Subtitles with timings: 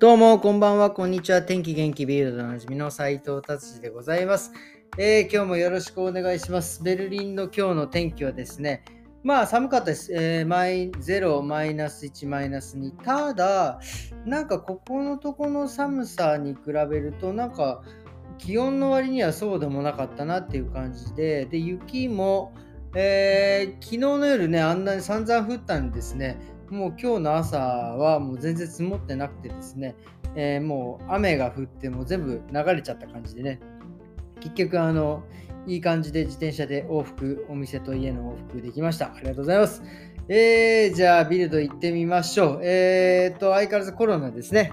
[0.00, 1.40] どうも、こんばんは、こんにちは。
[1.40, 4.50] 天気元気ビールドのおなじみの斉藤達治でございます、
[4.98, 6.82] えー、今日もよろしくお願いします。
[6.82, 8.84] ベルリンの今日の天気はですね、
[9.22, 10.12] まあ寒かったです。
[10.12, 12.90] えー、マイ0、マイナス1、マイナス2。
[13.04, 13.78] ただ、
[14.26, 17.84] なんかここのとこの寒さに比べると、なんか
[18.38, 22.52] 気温の割にはそうでもなかったなっていう感じで、で、雪も、
[22.96, 26.36] えー、昨日の夜ね、あんなに散々降ったんですね。
[26.70, 29.94] もう今日の朝はもう全然積もってなくてですね、
[30.34, 33.60] えー、もう雨が降っても全部流れちゃった感じでね、
[34.40, 35.24] 結局あの、
[35.66, 39.06] いい感じで自転車で往復、お店と家の往復できました。
[39.14, 39.82] ありがとうございます。
[40.28, 42.60] えー、じゃあビルド行ってみましょう。
[42.62, 44.72] えー、っと、相変わらずコロナですね。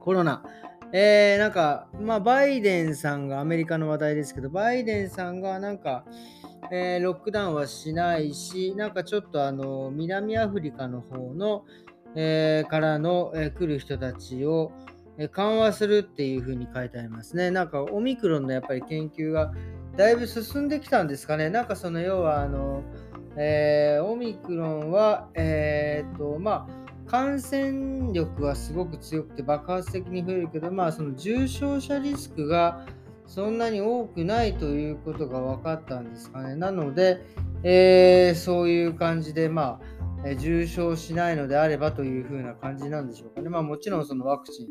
[0.00, 0.42] コロナ。
[0.92, 6.04] えー、なんか、まあ、バイデンさんがアメリカの話題ですけど、バイデンさんがなんか、
[6.70, 11.64] えー、ロックダウンはしないし、なんかちょっとあの南アフリカの方の、
[12.14, 14.72] えー、からの、えー、来る人たちを、
[15.20, 17.50] え緩和するっていう風に書いてありますね。
[17.50, 19.52] なんかオミクロンのやっぱり研究が
[19.96, 21.50] だいぶ進んできたんですかね。
[21.50, 22.84] なんかその要はあの、
[23.36, 32.86] えオミクロンは、えっとまあ、感染力はすごく強くて爆発的に増えるけど、まあ、その重症者リスクが
[33.26, 36.54] そんなに多くないということが分かったんですかね。
[36.54, 37.22] なので、
[37.62, 39.80] えー、そういう感じで、ま
[40.24, 43.48] あ、重症しないのであればというふうな感じなんでしょうかね。
[43.48, 44.66] まあ、もちろんそのワクチン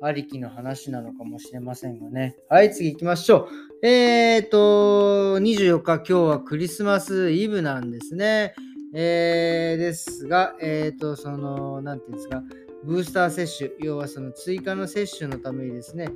[0.00, 2.36] ありきの話なのかもしれませんがね。
[2.48, 3.48] はい、次行きましょ
[3.82, 3.86] う。
[3.86, 8.54] えーと、24日、今日はクリスマスイブなんですね。
[8.94, 12.42] えー、ですが、えーと、その、なんていうんですか、
[12.84, 16.10] ブースター接種、要はその追加の接種のためにですね、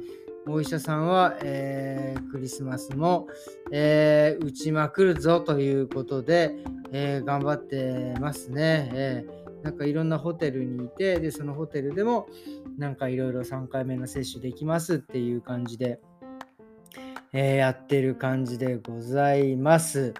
[0.47, 3.29] お医者さんは、えー、クリスマスも、
[3.71, 6.57] えー、打ちまくるぞということで、
[6.93, 8.91] えー、頑張ってますね。
[8.93, 9.25] え
[9.63, 12.27] なんかいろんなホテルにいて、で、そのホテルでも、
[12.79, 16.01] なんかいろいろ3回目の接種できますっていう感じで、
[17.33, 20.15] えやってる感じでございます。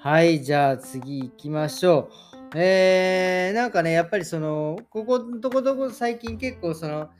[0.00, 2.08] はい、じゃあ次行きましょ
[2.54, 2.58] う。
[2.58, 7.10] えー、なんかね、やっぱりその、ここ、どこどこ最近結構その、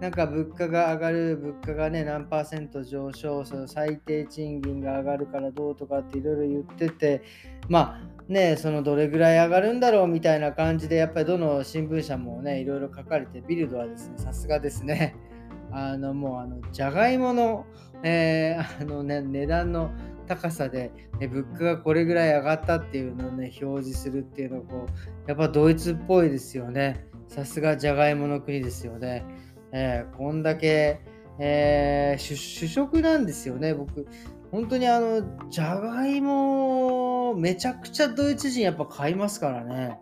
[0.00, 7.22] なんか物価が上がる、物価がね、何パーセント上昇、その最低賃金が上がるからどうとかっていろいろ言ってて、
[7.68, 15.14] まあね、そのどれぐらい上がるんだろうみたいな感じで、やっぱりどの新聞社もね、いろいろ書かれて、ビルドはですね、さすがですね、
[15.70, 17.64] あのもう、あの、じゃがいもの、
[18.02, 19.92] えー、あのね、値段の
[20.26, 27.06] 高さで、ね、物価がこれぐらい上がったっていうのをね、表示するっていうのをこう、やっぱドイツっぽいですよね。
[27.28, 29.24] さすがじゃがいもの国ですよね。
[29.72, 31.00] えー、こんだけ、
[31.38, 34.06] えー、主食なんですよね、僕。
[34.50, 39.98] 本当にあの、じゃがいも、めちゃくちゃドイツ人やっぱ買いますからね。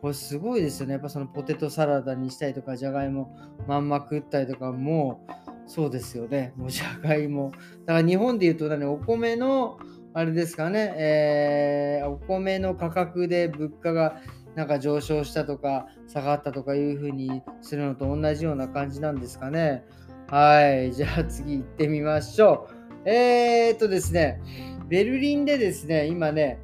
[0.00, 0.94] これすごいですよね。
[0.94, 3.36] やっぱそのポテトサラダにしたりとか、じゃがいも
[3.66, 6.52] まんま食ったりとかもう、そうですよね。
[6.56, 7.52] もうじゃがいも。
[7.86, 9.78] だから日本で言うと、ね、お米の、
[10.12, 14.20] あれですかね、えー、お米の価格で物価が
[14.54, 19.84] なんか上昇したとか下がったとかいう風にするのと同じような感じなんですかね。
[20.28, 20.92] はい。
[20.92, 22.68] じゃあ次行ってみましょ
[23.04, 23.08] う。
[23.08, 24.40] えー、っとですね、
[24.88, 26.60] ベルリンでですね、今ね、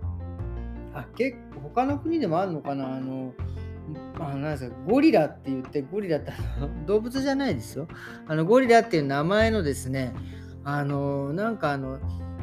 [0.95, 2.97] あ、結構他の国でもあるのかな？
[2.97, 3.35] あの、
[4.19, 6.33] あなんですかゴリラって言って、ゴリラって
[6.87, 7.89] 動物じゃないですよ。
[8.27, 10.15] あのゴリラっていう名前のですね、
[10.65, 11.99] あの、なんかあの、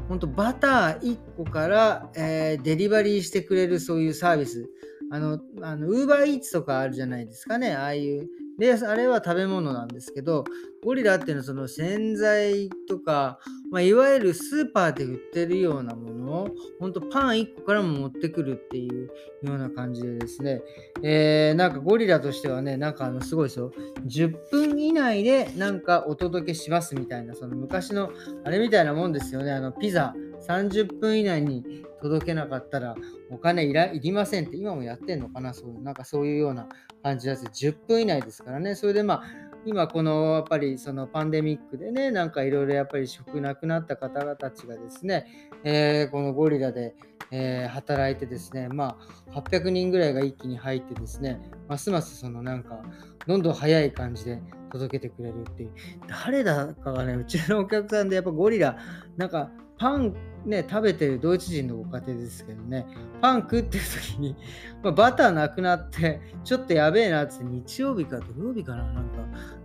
[0.08, 4.69] 本当バター1個から、えー、デリバリーしてくれるそういうサービス。
[5.12, 7.74] あの、あの、ウーバーイーツとかあるじゃないですかね。
[7.74, 8.28] ああいう。
[8.57, 10.44] で、あれは食べ物なんですけど、
[10.84, 13.40] ゴリラっていうのはその洗剤とか、
[13.72, 19.09] まあ、いわゆるスーパーで売ってるようなものを、ほんとパン1個からも持ってくるっていう
[19.44, 20.62] ような感じでですね、
[21.03, 23.72] えー、なんかゴリラとしてはね、なんかあの、すごいですよ。
[24.06, 28.12] 10分以内でなんかお届けしますみたいな、その昔の
[28.44, 29.51] あれみたいなもんですよね。
[29.51, 30.16] あの、ピザ
[30.47, 32.96] 30分以内に届けなかったら
[33.30, 36.67] お金いらいりませんって今もやってんのかなそういうなんかそういうような
[37.03, 38.76] 感じだし10分以内ですからね。
[38.76, 39.23] それでまあ
[39.66, 45.26] 今このやっぱりそのパンデミックでねなんかいろいろやっぱり職なくなった方々たちがですね、
[45.64, 46.96] えー、このゴリラで、
[47.32, 48.97] えー、働いてですねま
[49.34, 52.82] あ800人ぐらいが一気に入ってですねますますそのなんか
[53.26, 54.41] どんどん早い感じで
[54.72, 55.72] 届けてくれるっていう。
[56.08, 58.78] 誰だかがねうちのお客さんでやっぱゴリラ
[59.17, 60.16] なんかパン
[60.47, 62.85] ね、食べてるドイツ人のご家庭ですけどね、
[63.22, 64.35] パン食ってる時に、
[64.82, 69.12] まあ、バターなくなって、 ちょっとやべえなって日曜日か土曜日かな、なんか、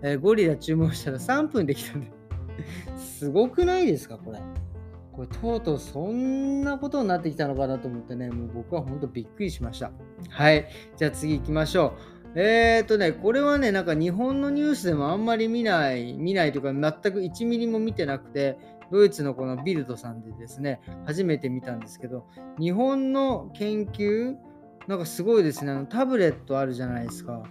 [0.02, 2.12] えー、ゴリラ注文したら3分できたんで、
[2.98, 4.40] すごくないですか、これ。
[5.12, 9.92] これ、とうとうそんなことになってきたのかなと思ってね、もう僕は本当びっくりしました。
[10.30, 10.66] はい。
[10.96, 11.94] じゃあ次行きましょ
[12.34, 12.40] う。
[12.40, 18.56] えー、っとね、これはね、なんか日本のニュースでもあんまり見ない、見ないというか、全く1ミリも見てなくて、
[18.92, 22.26] ドイツのこのビルドさんでですね、初めて見たんですけど、
[22.60, 24.36] 日本の研究、
[24.86, 27.42] なんかすごいですね、あのタブレットあるじゃないですか。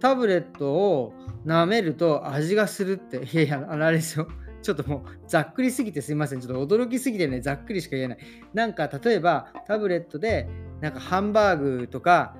[0.00, 1.12] タブレットを
[1.46, 4.26] 舐めると味がするって、いやいや、あれですよ。
[4.62, 6.40] ちょっともうざっくりすぎてすいません。
[6.40, 8.18] ちょっと驚きすぎてね、ざっくりしか言えない。
[8.52, 10.48] なんか例えばタブレットで
[10.80, 12.34] なんかハンバーグとか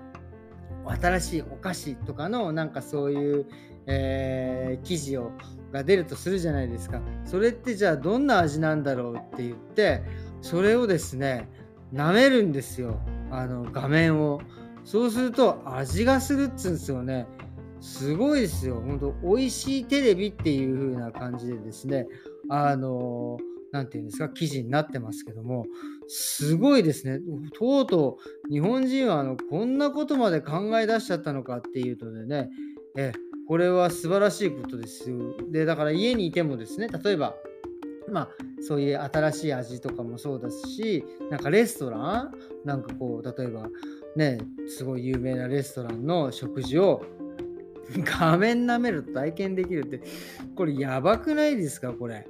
[1.01, 3.47] 新しいお菓子とかのなんかそういう、
[3.87, 5.33] えー、記事を
[5.73, 7.01] が出るとするじゃないですか。
[7.25, 10.03] それってじゃあどんな味なんだろうって言って
[10.43, 11.49] それをですね
[11.93, 13.01] 舐めるんですよ
[13.31, 14.41] あの画面を。
[14.85, 17.27] そうすると味がするっつうんですよね。
[17.81, 18.83] すごいですよ。
[18.85, 22.07] 本当美味しいテレビっていう風な感じでですね、
[22.49, 23.39] あの
[23.73, 25.67] 何て言うんですか、記事になってますけども、
[26.09, 27.21] すごいですね。
[27.59, 28.19] とうと
[28.49, 32.51] う日本人はあのこんなことまで考え出しちゃったのかっていうとでね、
[32.97, 33.13] え
[33.51, 35.35] これは素晴らしいことですよ。
[35.51, 37.35] で、だから家にいてもですね、例えば、
[38.09, 38.29] まあ、
[38.63, 42.33] そういう新しい味とかもそうですし、なんかレストラン？
[42.65, 43.67] なんかこう、例えば
[44.15, 44.39] ね、
[44.69, 47.05] すごい有名なレストランの食事を
[48.05, 50.01] 画面舐めると体験できるって、
[50.55, 51.93] これやばくないですか？
[51.93, 52.29] これ。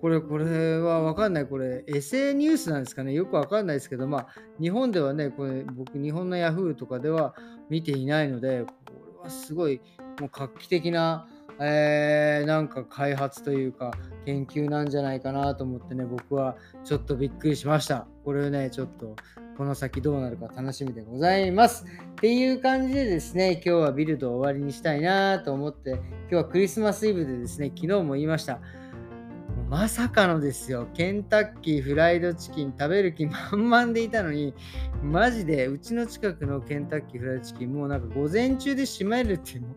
[0.00, 1.46] これ、これはわかんない。
[1.46, 3.12] これ、エセニュースなんですかね？
[3.12, 4.26] よくわかんないですけど、まあ、
[4.60, 7.34] 日本ではね、これ、僕、日本の Yahoo とかでは
[7.68, 8.72] 見ていないので、こ
[9.16, 9.80] れはすごい、
[10.20, 11.26] もう画期的な、
[11.60, 13.92] えー、なんか開発というか、
[14.24, 18.06] 研究なんじゃないかなと思ってね、僕はちょっとびっくりしました。
[18.24, 19.16] これをね、ちょっと
[19.56, 21.84] この先どうなるか楽しみでございます。
[21.84, 28.60] っていう感じでですね、今日はビルドを終わりにしたいなと思って、今日はクリスマスイブでですね、昨日も言いました。
[29.74, 34.54] まさかのですよ、ケンタッキーフライドチキン食べる気満々でいたのに、
[35.02, 39.68] マジでうちの近くのケンタッキーフライドチキン、もうなんか午前中で閉めるっていうの、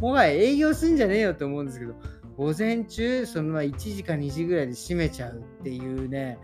[0.00, 1.94] もはや営業すんじゃねえよと思うんですけど、
[2.36, 6.36] 午前中、そのまま1時か2時ぐらいで閉めちゃうっていうね、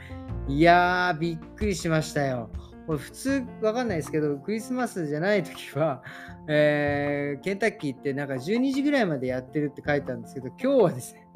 [0.46, 2.48] いやー、びっくりしましたよ。
[2.86, 6.04] これ普通わかんないですけど、クリスマスじゃない時は、
[6.46, 11.26] えー、ケンタッキーってなんか12時ぐらいまでやってるって書いてあるんですけど、今日はですね、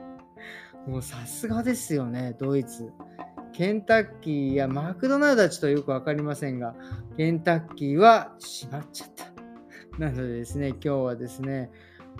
[0.86, 2.92] もうさすがですよね、ドイツ。
[3.52, 6.74] ケンタッキーやマクドナルドはちょっとよく分かりませんが、
[7.16, 9.24] ケンタッキーは閉まっちゃった。
[9.98, 11.70] なのでですね、今日はですね、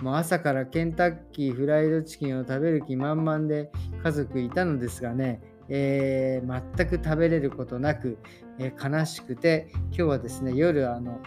[0.01, 3.69] もう朝からケンタッキーフライドチキンを食べる気満々で
[4.03, 8.17] 家族いたのですがね、えー、全く食べれることなく、
[8.57, 11.19] えー、悲しくて、今日はですね、夜、あの、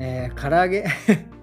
[0.00, 0.86] えー、唐揚げ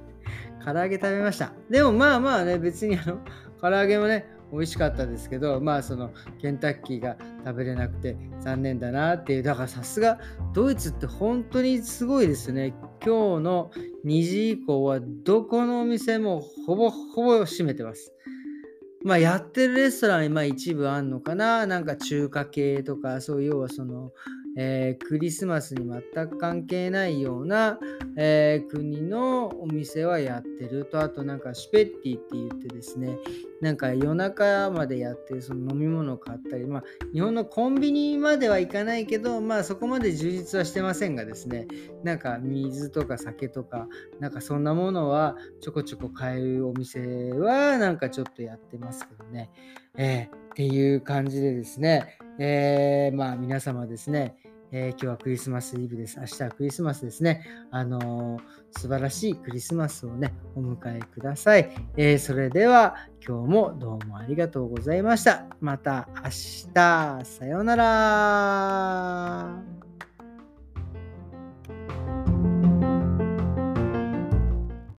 [0.65, 1.53] 唐揚げ食べました。
[1.69, 3.19] でもまあまあね、別にあの、
[3.61, 6.11] 唐揚げもね、美味しかったですけど、まあその
[6.41, 10.19] ケンタッキーが食べれなくて残念だなっていう、だからさすが
[10.53, 12.73] ドイツって本当にすごいですね。
[13.03, 13.71] 今日の
[14.05, 18.13] 2時以降はどこのお店もほぼほぼ閉めてます。
[19.03, 24.11] まあ、やってるレストラン、まあ、一部あんのかななんか中華系とか、そういう要はその、
[24.59, 27.79] えー、クリスマスに全く関係ないような、
[28.17, 33.19] えー、国のお店はやってると、あとなんかシュペッティって言ってですね、
[33.61, 36.83] なんか夜中までやってるその飲み物を買ったり、まあ、
[37.13, 41.67] 日本のコンビニまではいかないけど、まあそこまで充実はしてませんがですね、
[42.03, 43.87] なんか水とか酒とか、
[44.19, 49.51] なんかそんなものはちょこちょこ買えるお店はなんかちょっとやってますけどね。
[49.99, 54.35] えー、っていう感じでですね、えー、まあ皆様ですね、
[54.71, 56.19] えー、今日はクリスマスイブです。
[56.19, 57.45] 明日はクリスマスですね。
[57.71, 61.69] あのー、素晴らしいクリスマスをね、お迎えください。
[61.95, 62.95] えー、それでは
[63.25, 65.45] 今日もどうもありがとうございました。
[65.61, 66.29] また明
[66.73, 69.76] 日、さようなら。